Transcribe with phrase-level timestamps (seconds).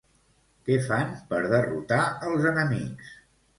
[0.69, 2.01] Què fan per derrotar
[2.31, 3.15] els enemics?